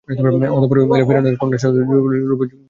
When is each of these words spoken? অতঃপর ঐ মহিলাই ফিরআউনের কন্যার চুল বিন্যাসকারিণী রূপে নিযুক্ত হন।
অতঃপর 0.51 0.77
ঐ 0.77 0.83
মহিলাই 0.83 1.07
ফিরআউনের 1.07 1.39
কন্যার 1.41 1.59
চুল 1.61 1.71
বিন্যাসকারিণী 1.73 2.27
রূপে 2.29 2.45
নিযুক্ত 2.45 2.53
হন। 2.53 2.59